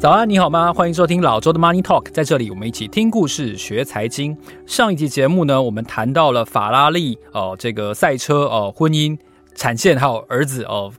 [0.00, 0.72] 早安，你好吗？
[0.72, 4.34] 欢迎收听老周的 Money Talk，在这里我们一起听故事、学财经。
[4.64, 9.14] 上一集节目呢，我们谈到了法拉利哦、呃，这个赛车哦、婚姻、
[9.54, 10.92] 产线还有儿子哦、呃，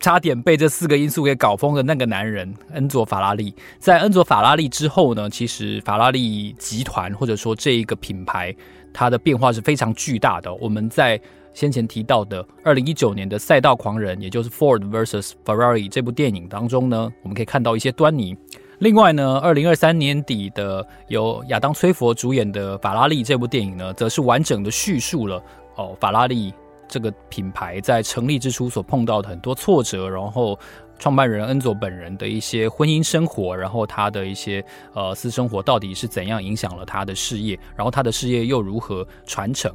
[0.00, 3.54] 差点被这四个因素给搞疯的那个男人恩佐法拉利。
[3.78, 8.56] 在恩佐法拉利之后呢，其实法拉利集团或者说这一个品牌，
[8.90, 10.54] 它的变化是非常巨大的。
[10.54, 11.20] 我们在
[11.56, 18.36] 先前提到的二零一九年的《赛道狂人》，也就是 Ford vs Ferrari 这部电影当中呢，我们可以看到一些端倪。
[18.80, 25.42] 另外呢，二零二三年底的由亚当·崔佛主演的《法拉利》这部电影呢，则是完整的叙述了
[25.76, 26.52] 哦，法拉利
[26.86, 30.58] 这个品牌在成立之初所碰到的很多挫折，然后。
[30.98, 39.72] 创办人恩佐本人的一些婚姻生活，然后他的一些呃私生活到底是怎样影响了他的事业，然后他的事业又如何传承？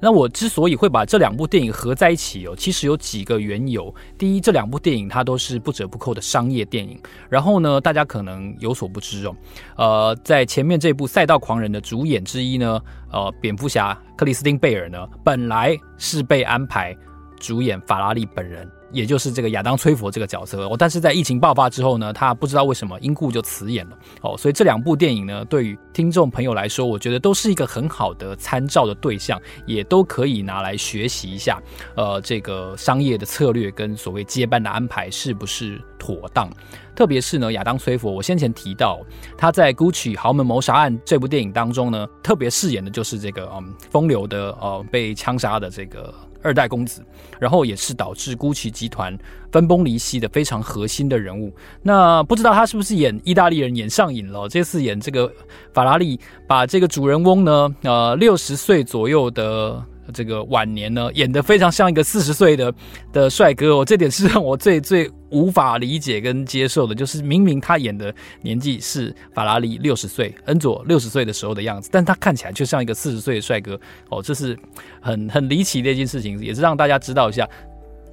[0.00, 3.94] 那我之所以会把这两部电影合在一起哦，其实有几个缘由。
[4.16, 6.98] 第一，这两部电影它都是不折不扣的商业电影。
[7.28, 9.36] 然后呢，大家可能有所不知哦，
[9.76, 12.80] 呃，在前面这部《赛道狂人》的主演之一呢，
[13.12, 16.96] 呃，蝙蝠侠克里斯汀贝尔呢，本来是被安排
[17.38, 18.66] 主演法拉利本人。
[18.92, 31.60] 也就是这个亚当·崔佛这个角色哦，但是在疫情爆发之后呢，他不知道为什么因故就辞演了哦，所以这两部电影呢，对于听众朋友来说，我觉得都是一个很好的参照的对象，也都可以拿来学习一下。
[31.94, 36.50] 呃，这个商业的策略跟所谓接班的安排是不是妥当？
[36.96, 39.00] 特别是呢，亚当·崔佛，我先前提到
[39.38, 46.12] 他在《GUCCI 豪门谋杀案》这部电影当中呢，特别饰演的就是这个嗯风流的呃被枪杀的这个。
[46.42, 47.04] 二代公子，
[47.38, 49.16] 然后也是导致 GUCCI 集团
[49.52, 51.52] 分崩离析的非常核心的人物。
[51.82, 54.48] 那不知道他是不是演意大利人演上瘾了？
[54.48, 55.32] 这次演这个
[55.72, 59.84] 法拉利，把这个主人翁呢，呃，六十岁左右的。
[60.10, 62.72] 这个晚年呢，演得非常像一个四十岁的
[63.12, 68.12] 的帅哥哦，这点是让我最最无法理解跟接受的，就是明明他演的
[68.42, 73.78] 年纪是法拉利六十岁，恩佐六十岁的时候的样子，但他看起来就像一个四十岁的帅哥
[74.08, 74.58] 哦，这是
[75.00, 77.48] 很很离奇的一件事情，也是让大家知道一下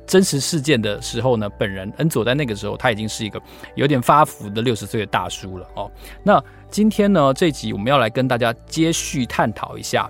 [0.05, 3.41] 真实事件的时候呢，本人恩佐在那个时候他已经是一个
[3.75, 5.91] 有点发福的六十岁的大叔了哦。
[6.23, 10.09] 那今天呢，这集我们要来跟大家接续探讨一下。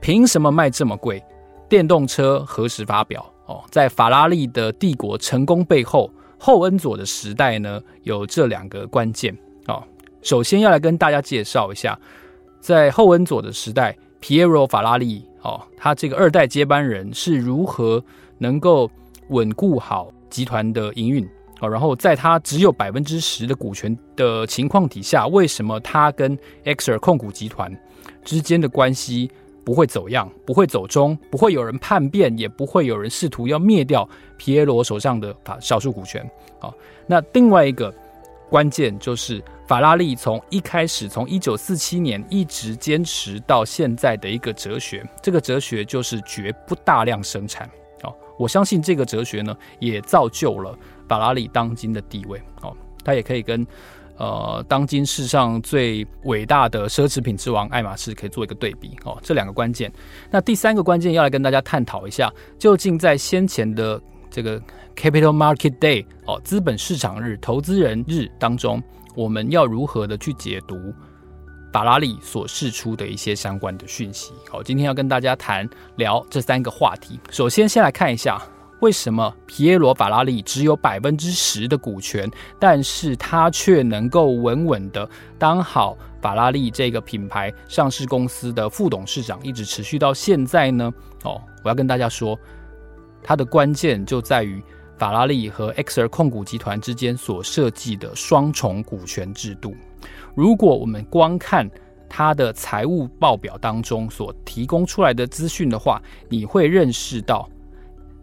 [0.00, 1.22] 凭什么卖这么贵？
[1.68, 3.24] 电动车何时发表？
[3.46, 9.36] 哦，在法拉利的帝国成功背后，后恩佐的时代呢，有这两个关键
[9.66, 9.82] 哦。
[10.22, 11.98] 首先要来跟大家介绍一下，
[12.60, 18.02] 在后恩佐的时代，皮耶罗·法拉利哦，他这个二代接班人是如何
[18.38, 18.90] 能够
[19.28, 21.26] 稳固好集团的营运
[21.60, 27.74] 哦，然后在他只有百分之十的股权的情况底下，为什么他跟 Exor 控股集团
[28.24, 29.30] 之间的关系？
[29.68, 34.08] 不会走样，不会走中，不会有人叛变，也不会有人试图要灭掉
[34.38, 36.26] 皮耶罗手上的法少数股权。
[36.58, 36.74] 好，
[37.06, 37.94] 那另外一个
[38.48, 47.68] 关键就是法拉利从一开始，从一九四七年一直坚持到现在的一个哲学，这个哲学就是绝不大量生产。
[48.02, 50.74] 好，我相信这个哲学呢，也造就了
[51.06, 52.40] 法拉利当今的地位。
[52.62, 52.74] 哦，
[53.04, 53.66] 它也可以跟。
[54.18, 59.92] 呃，当今世上最伟大的奢侈品之王爱马仕可以做一个对比哦，这两个关键。
[60.28, 64.60] 那第三个关键要来跟大家探讨一下，究竟在先前的这个
[64.96, 68.82] Capital Market Day 哦，资本市场日、投资人日当中，
[69.14, 70.92] 我们要如何的去解读
[71.72, 74.32] 法拉利所释出的一些相关的讯息？
[74.50, 77.20] 好，今天要跟大家谈聊这三个话题。
[77.30, 78.42] 首先，先来看一下。
[78.80, 82.30] 为什么皮耶罗·法拉利只有百分之十的股权，
[82.60, 90.92] 但是他却能够稳稳的当好法拉利这个品牌上市公司的副董事长，一直持续到现在呢？
[91.24, 92.38] 哦，我要跟大家说，
[93.20, 94.62] 它的关键就在于
[94.96, 99.74] 法拉利和 Exor 控股集团之间所设计的双重股权制度。
[100.36, 101.68] 如果我们光看
[102.08, 107.48] 它的财务报表当中所提供出来的资讯的话，你会认识到。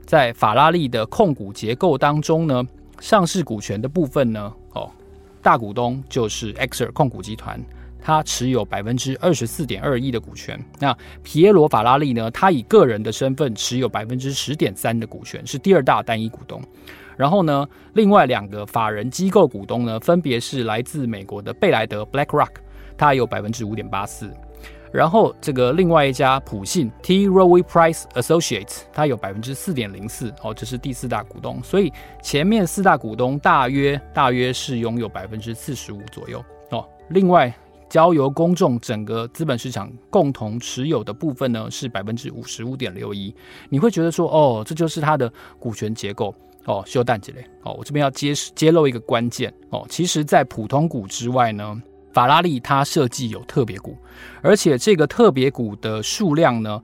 [0.06, 2.64] 在法拉利的控股结构当中呢，
[3.00, 4.90] 上市股权的部分呢，哦，
[5.42, 7.60] 大股东就是 Exor 控股集团，
[8.00, 10.64] 他持有百分之二十四点二一的股权。
[10.80, 16.62] 那皮耶罗·法拉利呢，他以个人的身份持有百分之十点三的股权，是第二大单一股东。
[17.18, 22.52] 然后呢，另外两个法人机构股东呢，分别是来自美国的贝莱德 （BlackRock），
[22.96, 24.32] 他有百分之五点八四。
[24.96, 27.28] 然后这个另外一家普信 T.
[27.28, 31.62] Rowe Price Associates，它有百分之四点零四哦，这是第四大股东。
[31.62, 31.92] 所以
[32.24, 36.88] 前面四大股东大约大约是拥有百分之四十五左右哦。
[37.10, 37.54] 另外
[37.90, 43.36] 交由公众整个资本市场共同持有的部分呢，是百分之五十五点六一。
[43.70, 46.34] 你会觉得说哦，这就是它的股权结构
[46.64, 46.82] 哦。
[46.86, 51.82] 修蛋姐嘞哦，我这边要揭揭露一个关键哦，其实在普通股之外呢。
[52.16, 53.98] 法拉利它设计有特别股，
[54.42, 56.82] 而且这个特别股的数量呢，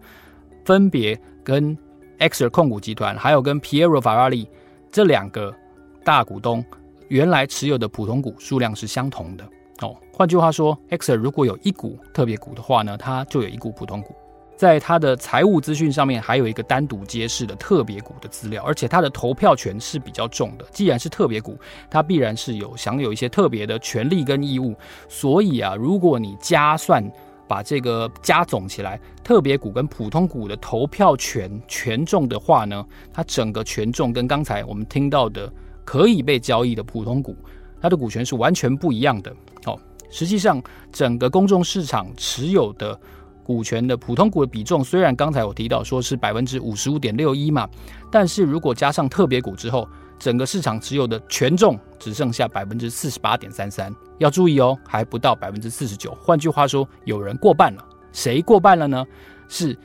[0.66, 1.78] 分别跟
[2.20, 4.46] Exor 控股集团还有跟 Piero 法拉利
[4.92, 5.56] 这两个
[6.04, 6.62] 大股东
[7.08, 9.46] 原来持有的普通股数量是相同的
[9.80, 9.96] 哦。
[10.14, 14.14] 换句话说，Exor 如果有一股特别股的话呢，它就有一股普通股。
[14.62, 20.64] 在它的财务资讯上面，还有一个单独揭示的特别股的资料，而且它的投票权是比较重的。
[20.70, 21.58] 既然是特别股，
[21.90, 24.76] 它必然是有享有一些特别的权利跟义务。
[25.10, 27.04] 所以啊，如果你加算
[27.48, 35.52] 把这个加总起来，特别股跟普通股的投票权权重的话呢，它整个权重跟刚才我们听到的
[35.84, 37.36] 可以被交易的普通股，
[37.82, 39.34] 它的股权是完全不一样的。
[39.66, 39.76] 哦，
[40.12, 40.62] 实际上
[40.92, 42.96] 整个公众市场持有的。
[43.44, 47.68] 股权的普通股的比重，虽然刚才我提到说是百分之五十五点六一嘛，
[48.12, 49.88] 但是如果加上特别股之后，
[50.20, 53.94] 整个市场持有的权重只剩下百分之四十八点三三。
[54.20, 56.16] 要注意哦，还不到百分之四十九。
[56.22, 57.84] 换句话说，有人过半了。
[58.12, 59.06] 谁过半了呢？
[59.48, 59.78] 是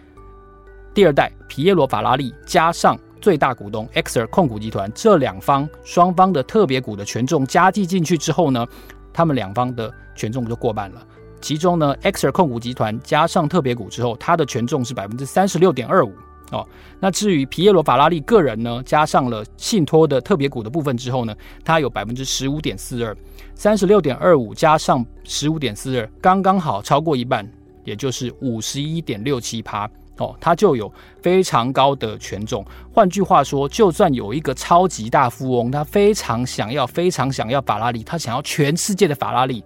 [0.93, 8.67] 第二代皮耶罗法拉利加上最大股东 Exor 控股集团这两方双方的特别股的权重加计进去之后呢，
[9.13, 11.07] 他们两方的权重就过半了。
[11.41, 16.13] 其中呢，Exor 控股集团加上特别股之后，它的权重是百分之三十六点二五
[16.51, 16.67] 哦。
[16.99, 21.35] 那至于皮耶罗法拉利个人呢，加上了信托的特别股的部分之后呢，
[21.65, 23.17] 它有百分之十五点四二，
[23.55, 27.49] 三十六点二五加上十五点四二，刚刚好超过一半，
[27.85, 30.91] 也就是五十一点六七趴哦，它就有
[31.21, 32.65] 非常高的权重。
[32.93, 39.63] 换句话说，就算有一个超级大富翁，他非常想要，非常想要法拉利，他想要全世界的法拉利。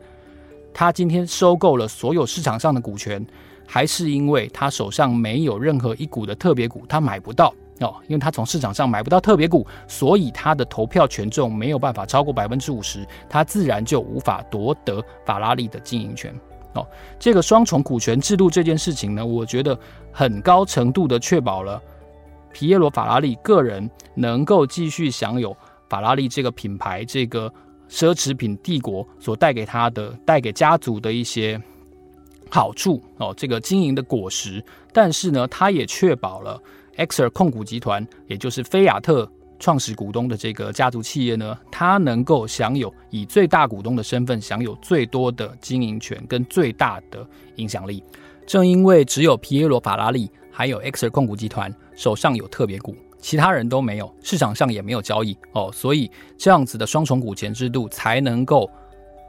[0.73, 3.25] 他今天收购了所有市场上的股权，
[3.67, 16.35] 还是因为他手上没有任何一股的特别股，他买不到哦，因为他从市场上买不到特别股，所以他的投票权重没有办法超过百分之五十，他自然就无法夺得法拉利的经营权
[16.75, 16.87] 哦。
[17.19, 19.79] 这个双重股权制度这件事情呢，我觉得
[20.13, 21.83] 很高程度的确保了
[22.53, 25.57] 皮耶罗法拉利个人能够继续享有
[25.89, 27.53] 法拉利这个品牌这个。
[27.91, 31.61] 奢侈品帝国所带给他的、带给家族的一些
[32.49, 34.65] 好处哦，这个经营的果实。
[34.93, 36.63] 但是呢，他也确保了
[36.97, 47.27] Exor 控股集团，也就是菲亚特创始股东的这个家族企业呢，它能够享有以最大股东的身份享有最多的经营权跟最大的
[47.57, 48.03] 影响力。
[48.47, 52.97] 正因为只有皮耶罗法拉利还有 Exor 控股集团手上有特别股。
[53.21, 58.69] 其他人都没有，市场上也没有交易哦，所以这样子的双重股权制度才能够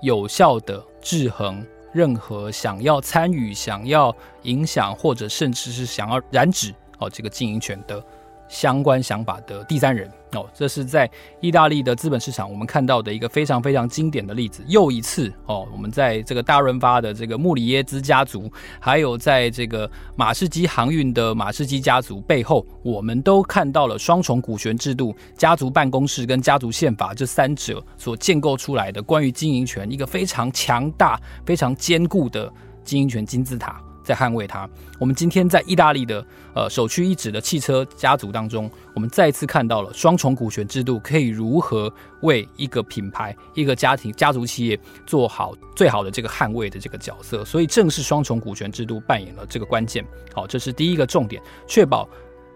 [0.01, 8.03] 有效的制衡任何想要参与、想要影响或者甚至是想要染指哦这个经营权的
[8.51, 10.11] 相关想法的第三人。
[10.33, 11.09] 哦，这是在
[11.41, 14.63] 意大利的资本市场，我们看到的一个非常非常经典的例子。
[14.67, 32.49] 又一次哦，我们在这个大润发的这个穆里耶兹家族，还有在这个马士基航运的马士基家族背后，我们都看到了双重股权制度、家族办公室跟家族宪法这三者所建构出来的关于经营权一个非常强大、非常坚固的
[32.85, 33.81] 经营权金字塔。
[34.03, 34.69] 在捍卫它。
[34.99, 41.91] 我们今天在意大利的呃首屈一指的汽车家族当中，我们再次看到了双重股权制度可以如何
[42.21, 47.43] 为一个品牌、一个家庭、家族企业做好最好的这个捍卫的这个角色。
[47.45, 50.05] 所以，正是双重股权制度扮演了这个关键。
[50.33, 52.07] 好，这是第一个重点，确保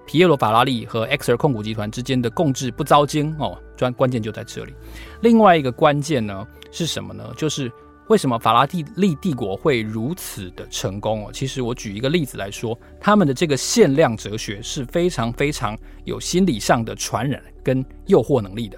[0.06, 3.58] 皮耶罗法拉利和 Exor 控股集团之间的共治不遭惊哦。
[3.76, 4.74] 专关键就在这里。
[5.22, 7.34] 另外一个关键呢是什么呢？
[7.38, 7.72] 就是。
[8.08, 11.32] 为什么法拉第利帝国会如此的成功哦？
[11.34, 18.78] 其实我举一个例子来说，他们的这个限量哲学是非常非常有心理上的传染跟诱惑能力的。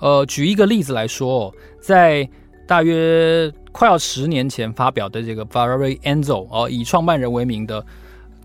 [0.00, 2.28] 呃，举一个例子来说，在
[2.66, 7.82] 大约快要十年前发表的这个 Ferrari Enzo 哦，以创办人为名的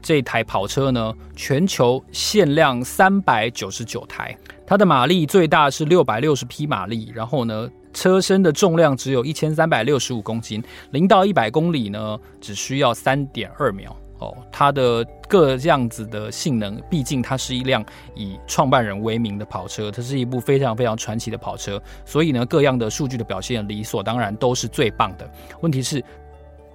[0.02, 7.70] 这台跑车呢，全球限量三百九十九台，它的马力最大是六百六十匹马力，然后呢。
[7.94, 13.96] 车身的重量只有一千三百六十五公斤，零到一百公里呢只需要三点二秒。
[14.20, 25.32] 哦，它的各样子的性能，毕竟它是一辆以创办人为名的跑车，它是一部非常非常传奇的跑车，所以呢，各样的数据的表现理所当然都是最棒的。
[25.62, 26.04] 问题是，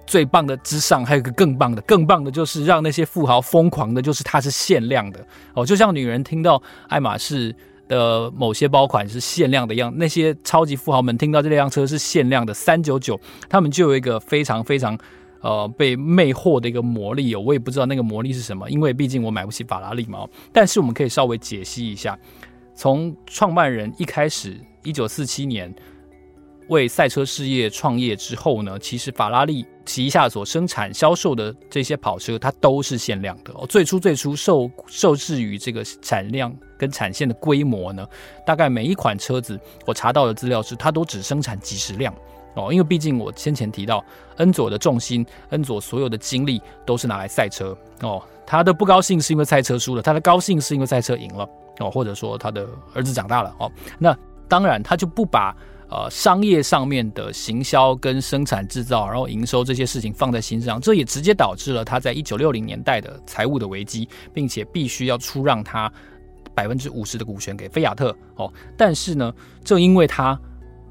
[0.07, 5.19] 最棒的之上还有一个更棒的，更棒的就是让那些富豪疯狂的，就是它是限量的
[5.53, 7.53] 哦，就像女人听到爱马仕
[7.87, 14.97] 的某些包款是限量的样，那些超级富豪们听到这辆车是限量的三九九，他们就有一个非常非常。
[15.43, 20.25] 呃，被魅惑的一个魔力哦，我也不知道那个魔力是什么，因为毕竟我买不起法拉利嘛。
[20.53, 22.17] 但是我们可以稍微解析一下，
[22.73, 25.75] 从创办人一开始，一九四七年
[26.73, 33.65] 为赛车事业创业之后呢，其实法拉利旗下所生产销售的这些跑车，它都是限量的哦。
[33.67, 38.05] 最初最初受受制于这个产量跟产线的规模呢，
[38.45, 42.13] 大概每一款车子，我查到的资料是，它都只生产几十辆。
[42.55, 44.03] 哦，因为毕竟我先前提到，
[44.35, 47.75] 恩佐的重心，恩佐所有的精力都是拿来赛车。
[48.01, 51.49] 哦，他的不高兴是因为赛车输了，他的高兴是因为赛车赢了。
[51.79, 53.55] 哦，或者说他的儿子长大了。
[53.57, 54.15] 哦，那
[54.47, 55.55] 当然他就不把
[55.93, 65.91] 呃商业上面的行销跟生产制造，然后营收这些事情放在心上，这也直接导致了他在一九六零年代的财务的危机，并且必须要出让他
[66.55, 68.15] 百分之五十的股权给菲亚特。
[68.37, 69.31] 哦，但是呢，
[69.63, 70.39] 正因为他。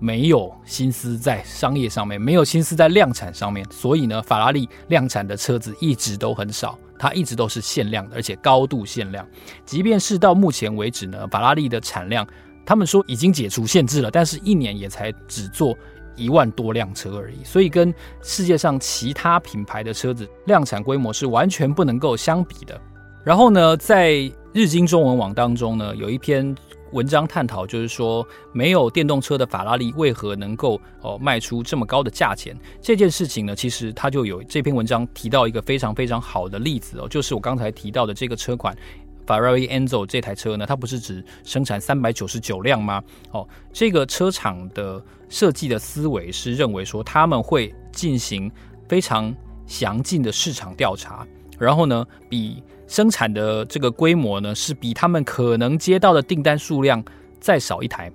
[0.04, 9.24] 没有心思在商业上面，没有心思在量产上面，所以呢，法拉利量产的车子一直都很少，它一直都是限量的，而且高度限量。
[9.64, 12.26] 即便是到目前为止呢，法拉利的产量，
[12.64, 15.76] 他们说已经解除限制了，但是一年也才只做
[16.16, 17.92] 一万多辆车而已，所以跟
[18.22, 22.80] 世界上其他品牌的车子量产规模是完全不能够相比的。
[23.24, 26.54] 然后呢，在日经中文网当中呢，有一篇。
[26.92, 32.54] 文章探讨就是说，没有电动车的法拉利为何能够哦卖出这么高的价钱？
[32.82, 38.76] 这件事情呢，其实它就有这篇文章提到一个非常非常好的例子哦，就是我刚才提到的这个车款
[39.26, 43.02] Ferrari Enzo 这台车呢，它不是只生产三百九十九辆吗？
[43.30, 48.50] 哦，这个车厂的设计的思维是认为说，他们会进行
[48.88, 49.34] 非常
[49.66, 51.26] 详尽的市场调查，
[51.58, 57.02] 然后呢，比生产的这个规模呢，是比他们可能接到的订单数量
[57.40, 58.12] 再少一台。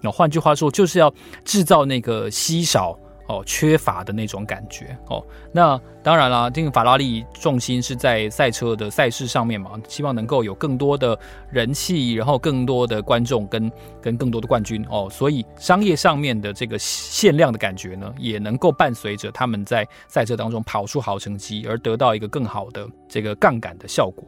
[0.00, 1.12] 那换句话说，就是要
[1.44, 2.98] 制造那个稀少。
[3.28, 5.24] 哦，缺乏的那种感觉哦。
[5.52, 11.18] 那当然啦，这个法拉利重心是在赛车的赛事上面嘛，希望能够有更多的
[11.50, 15.08] 人气，然后更多的观众跟跟更多的冠军哦。
[15.10, 24.24] 所以商业上面的这个限量的感觉呢，也能够伴随着他们在赛车当中跑出好成绩，而得到一个更好的这个杠杆的效果。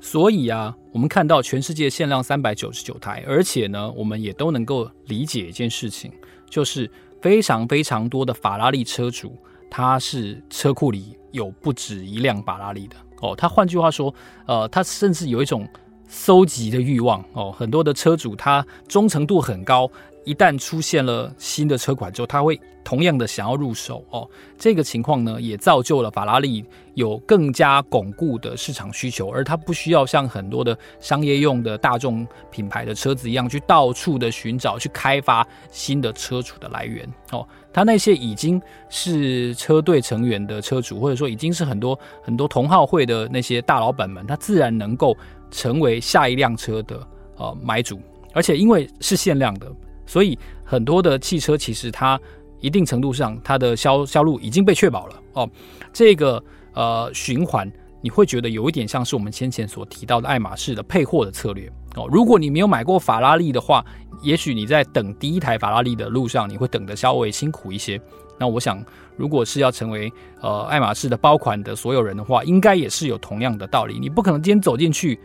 [0.00, 6.10] 所以啊，我们看到全世界限量三百九十九台，而且呢，我们也都能够理解一件事情，
[6.48, 6.90] 就是。
[7.20, 9.36] 非常非常多的法拉利车主，
[9.70, 13.34] 他是车库里有不止一辆法拉利的哦。
[13.36, 14.14] 他换句话说，
[14.46, 15.68] 呃，他甚至有一种
[16.08, 17.52] 搜集的欲望哦。
[17.52, 19.90] 很多的车主他忠诚度很高。
[20.24, 24.28] 一旦出现了新的车款之后，他会同样的想要入手哦。
[24.58, 37.46] 这个情况呢，也造就了法拉利有更加巩固的市场需求，而它不需要像很多的商业用的大众品牌的车子一样，去到处的寻找、去开发新的车主的来源哦。
[37.72, 45.16] 他那些已经是车队成员的车主，或者说已经是很多很多同好会的那些大老板们，他自然能够
[45.50, 48.00] 成为下一辆车的呃买主，
[48.34, 49.70] 而且因为是限量的。
[50.10, 52.20] 所以很多的汽车其实它
[52.58, 55.48] 一定程度上它的销销路已经被确保了哦。
[55.92, 56.42] 这个
[56.74, 57.70] 呃循环
[58.02, 62.08] 你会觉得有一点像是我们先前所提到的爱马仕的配货的策略哦。
[62.10, 63.84] 如果你没有买过法拉利的话，
[64.20, 68.00] 也许你在等第一台法拉利的路上你会等得稍微辛苦一些。
[68.36, 68.84] 那我想，
[69.16, 73.96] 如果是要成为呃爱马仕的包款的所有人的话，应该也是有同样的道理。
[74.00, 75.20] 你不可能今天走进去，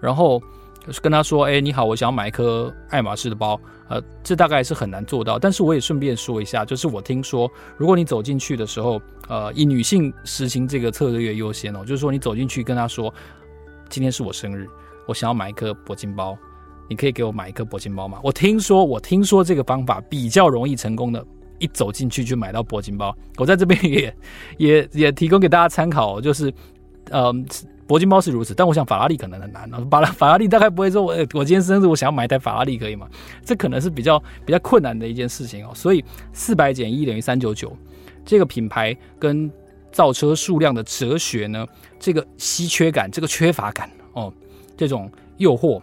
[0.00, 0.42] 然后。
[0.86, 3.60] 就是跟他说：“哎，你好，我想要买一颗爱马仕的包。
[3.88, 5.38] 呃，这大概是很难做到。
[5.38, 13.12] 但是我也顺便说一下，就是我听说，如果你走进去的时候，呃，以女性实行这个策略优先哦，就是说你走进去跟他说，
[13.88, 14.66] 今天是我生日，
[15.06, 16.36] 我想要买一颗铂金包，
[16.88, 18.18] 你可以给我买一颗铂金包吗？
[18.22, 21.22] 我听说，我听说这个方法比较容易成功的，
[21.58, 23.14] 一走进去就买到铂金包。
[23.36, 24.16] 我在这边也
[24.56, 26.50] 也也提供给大家参考，就是，
[27.10, 27.34] 呃。”
[27.90, 29.68] 铂金包是如此，但我想法拉利可能很难。
[29.90, 33.08] 法拉法拉利大概不会说，我我今天生日，我想要买一台法拉利，可以吗？
[33.44, 35.72] 这可能是比较比较困难的一件事情哦。
[35.74, 37.76] 所以四百减一等于三九九，
[38.24, 39.50] 这个品牌跟
[39.90, 41.66] 造车数量的哲学呢，
[41.98, 44.32] 这个稀缺感，这个缺乏感哦，
[44.76, 45.82] 这种诱惑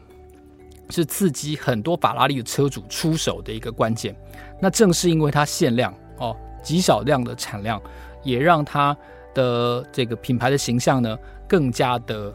[0.90, 4.16] 是刺激很多法拉利的车主出手的一个关键。
[4.62, 6.34] 那正是因为它限量哦，
[6.64, 7.82] 极少量的产量，
[8.24, 8.96] 也让它
[9.34, 12.34] 的这个品牌的形象呢更加的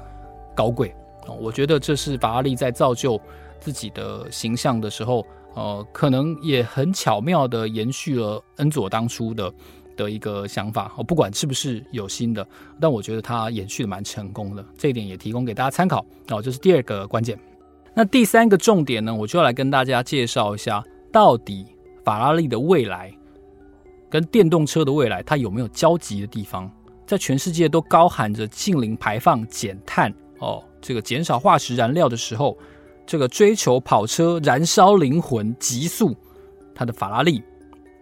[0.54, 0.94] 高贵
[1.26, 1.34] 哦。
[1.40, 3.20] 我觉得这是法拉利在造就
[3.60, 9.52] 自己的形象的时候，呃，可能也很巧妙的延续了恩佐当初的
[9.96, 11.04] 的一个想法哦。
[11.04, 12.46] 不管是不是有新的，
[12.80, 16.40] 但我觉得它延续的蛮成功的，这一点也提供给大家参考哦。
[16.40, 17.38] 这是第二个关键。
[17.94, 21.66] 那第三个重点呢，我就要来跟大家介绍一下，到底
[22.02, 23.12] 法拉利的未来
[24.08, 26.70] 跟电动车的未来，它有没有交集的地方？
[27.06, 32.56] 在全世界都高喊着净零排放、减碳哦，这个减少化石燃料的时候，
[33.06, 36.16] 这个追求跑车燃烧灵魂极速，
[36.74, 37.42] 它的法拉利，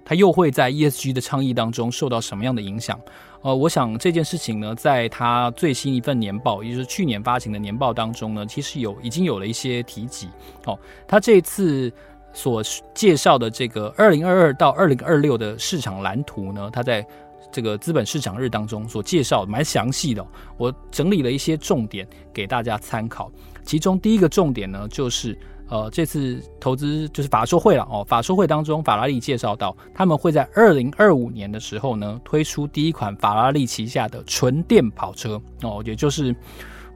[0.04, 3.00] 它又会在 ESG 的倡议当中受到什么样的影响？
[3.42, 10.28] 呃，我想这件事情呢，在它最新一份年报，也就是去年发行的年报当中呢，其实有已经有了一些提及。
[10.66, 10.78] 哦，
[11.08, 11.90] 它这次
[12.34, 12.62] 所
[12.94, 17.04] 介绍的这个二零二二到二零二六的市场蓝图呢，它在
[17.52, 20.26] 这个资本市场日当中所介绍蛮详细的。
[20.56, 23.30] 我整理了一些重点给大家参考，
[23.64, 25.38] 其中第一个重点呢，就是。
[25.70, 28.02] 呃，这次投资就是法说会了哦。
[28.02, 36.34] 法说会当中，法拉利介绍到，他们会在二零二五年的时候呢，推出第一款法拉利旗下的纯电跑车哦，也就是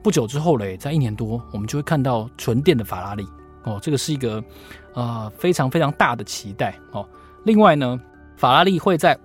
[0.03, 3.25] 不久之后嘞，在一年多，我们就会看到纯电的法拉利
[3.63, 3.79] 哦。
[3.81, 4.43] 这个是一个
[4.93, 7.07] 呃非常非常大的期待哦。
[7.45, 7.97] 另外呢，
[8.35, 9.17] 法拉利会在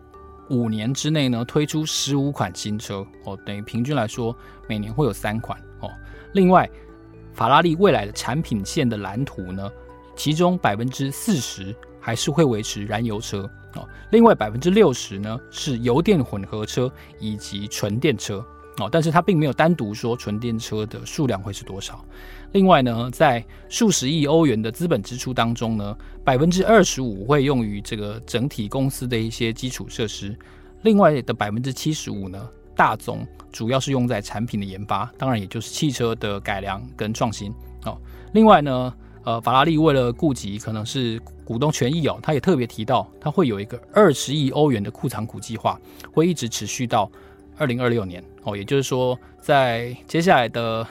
[0.51, 4.37] 五年之内呢推出十五款新车哦，等于平均来说
[4.69, 5.91] 每年会有三款哦。
[6.35, 6.69] 另外。
[7.33, 9.71] 法拉利未来的产品线的蓝图呢，
[10.17, 18.45] 其中百分之四十还是会维持燃油车哦，另外百分之六十呢是油电混合车以及纯电车
[18.79, 22.05] 哦，但是它并没有单独说纯电车的数量会是多少。
[22.53, 30.37] 另外呢，在数十亿欧元的资本支出当中呢，百分之二十五会用于这个整体公司的一些基础设施，
[30.83, 37.53] 另外的百分之七十五呢，大宗主要是用在产品的研发，当然也就是汽车的改良跟创新
[37.85, 37.97] 哦。
[38.33, 45.79] 另外呢，呃，法拉利为了顾及可能是股东权益哦，他也特别提到，他会有一个二十亿欧元的库藏股计划，
[46.13, 47.11] 会一直持续到
[47.59, 48.57] 二零二六年哦。
[48.57, 50.87] 也就是说，在接下来的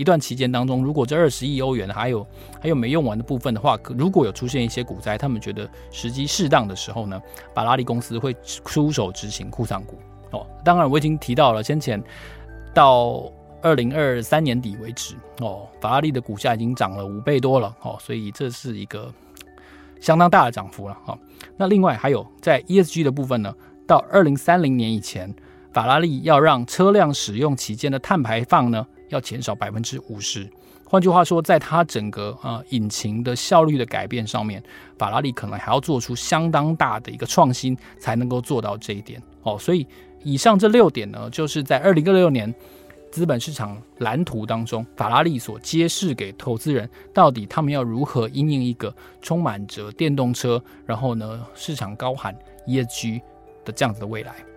[0.00, 2.26] 一段期间当中，如果这二十亿欧元还有
[2.58, 7.20] 还有没用完的部分的话，如果有出现一些股灾，他们觉得时机适当的时候呢，
[7.54, 8.34] 法拉利公司会
[8.64, 9.98] 出手执行库藏股。
[10.30, 12.02] 哦，当然我已经提到了，先前
[12.72, 19.12] 到二零二三年底为止，哦，法拉利的股价已经涨了五倍多了，哦，所以这是一个
[20.00, 21.18] 相当大的涨幅了，哦。
[21.58, 23.54] 那另外还有在 ESG 的部分呢，
[23.86, 25.34] 到二零三零年以前，
[25.74, 30.50] 法拉利要让车辆使用期间的碳排放呢要减少百分之五十。
[30.84, 34.60] 换句话说，在它整个、呃、引擎的效率的改变上面，
[34.98, 39.86] 法拉利可能还要做出相当大的一个创新，才能够做到这一点，哦，所以。
[40.22, 42.54] 以上这六点呢，就是在二零二六年
[43.10, 53.22] 资本市场蓝图当中，法拉利所揭示给投资人，到底他们要如何因应一个充满着电动车，然后呢市场高喊 ESG
[53.64, 54.49] 的这样子的未来。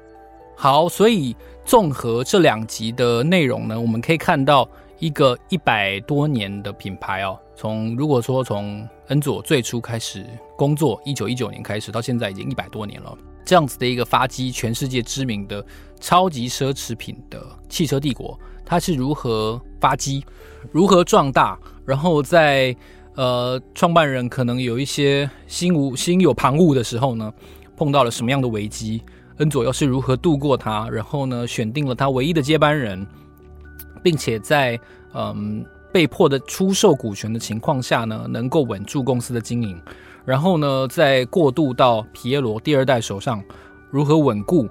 [0.64, 4.66] 好，所以综合这两集的内容呢，我们可以看到
[4.98, 13.14] 一个一百多年的品牌哦，从如果说从恩佐最初开始工作，一九一九年开始到现在已经一百多年了。
[13.44, 15.62] 这样子的一个发迹全世界知名的
[16.00, 20.24] 超级奢侈品的汽车帝国，它是如何发迹、
[20.72, 21.60] 如何壮大？
[21.86, 22.74] 然后在
[23.16, 27.34] 呃创办人可能有一些心无心有旁骛的时候呢，
[27.76, 29.04] 碰到了什么样的危机？
[29.44, 30.88] 恩佐又是如何度过他？
[30.90, 33.06] 然后呢，选定了他唯一的接班人，
[34.02, 34.80] 并且在
[35.14, 39.78] 嗯被迫的出售股权的情况下呢，能够稳住公司的经营。
[40.24, 43.44] 然后呢，再过渡到皮耶罗第二代手上，
[43.92, 44.70] 如何稳固，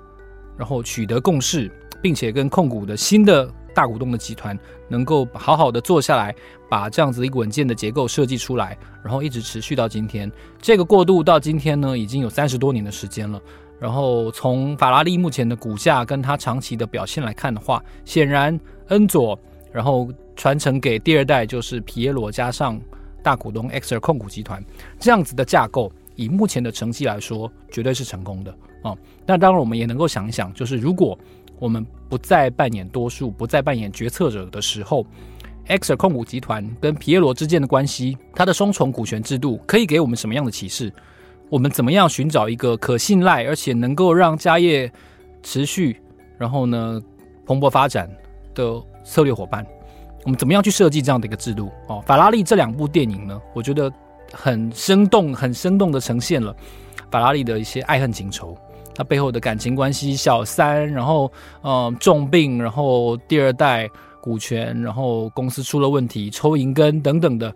[0.57, 4.59] 然后取得共识，并且跟控股的新的大股东的集团
[4.89, 6.35] 能够好好的坐下来，
[6.71, 10.33] 把这样子一个稳健的结构设计出来，然后一直持续到今天。
[10.63, 13.39] 这个过渡到今天呢，已经有三十多年的时间了。
[13.83, 18.59] 然后从法拉利目前的股价跟它长期的表现来看的话，显然
[18.91, 19.37] 恩佐，
[19.73, 22.81] 然后传承给第二代就是皮耶罗加上。
[23.25, 24.61] 大股东 Exor 控股集团
[24.99, 28.51] 这样子的架构，以目前的成绩来说，绝对是成功的
[28.83, 28.99] 啊、哦。
[29.25, 31.17] 那当然，我们也能够想一想，就是如果
[31.61, 35.07] 我们不再扮演多数，不再扮演决策者的时候
[35.69, 40.93] ，EXO 控股集团跟皮耶罗之间的关系，它的双重股权制度可以给我们什么样的启示？
[41.53, 44.91] 我们怎么样寻找一个可信赖而且能够让家业
[45.43, 46.01] 持续，
[46.39, 46.99] 然后呢
[47.45, 48.11] 蓬勃发展
[48.55, 49.63] 的策略伙伴？
[50.25, 51.71] 我们怎么样去设计这样的一个制度？
[51.89, 53.93] 哦，法拉利这两部电影呢，我觉得
[54.33, 56.57] 很生动、很生动地呈现了
[57.11, 58.57] 法拉利的一些爱恨情仇，
[58.95, 63.87] 他背后的感情关系，小三，然后嗯、重病，然后第二代
[64.23, 67.55] 股权，然后公司出了问题，抽银根等等的。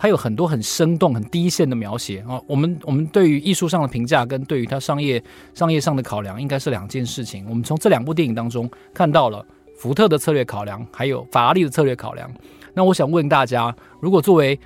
[0.00, 2.40] 它有很多很生动、很第一线的描写啊！
[2.46, 7.46] 我们我们对于艺术上的评价跟对于它商业商业上的考量应该是两件事情。
[7.46, 9.44] 我们从这两部电影当中看到了
[9.76, 12.32] 福特的策略考量，还有法拉利的策略考量。
[12.72, 14.58] 那我想问大家，如果作为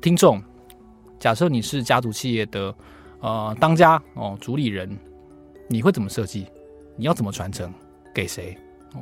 [0.00, 0.42] 听众，
[1.18, 2.74] 假设你是家族企业的
[3.20, 4.88] 呃当家哦主理人，
[5.68, 6.46] 你会怎么设计？
[6.96, 7.70] 你要怎么传承？
[8.14, 8.56] 给谁？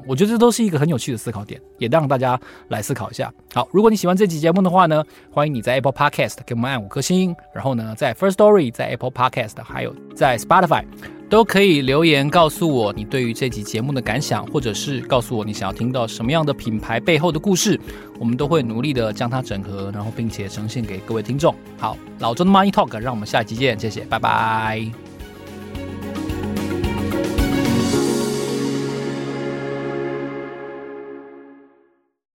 [0.07, 3.33] 我觉得这都是一个很有趣的思考点，也让大家来思考一下。
[3.55, 10.85] 好，如果你喜欢这期节目的话呢，欢迎你在 Apple Podcast 给我们按五颗星，然后呢，在 First Story、在 Apple Podcast 还有在 Spotify
[11.29, 17.81] 都可以留言告诉我你对于这期节目的感想，或者是告诉我你想要听到什么样的品牌背后的故事，
[18.19, 21.55] 我们都会努力的将它整合，然后并且呈现给各位听众。
[21.79, 25.16] 好，老周的 Money Talk，让我们下期见，谢谢，拜拜。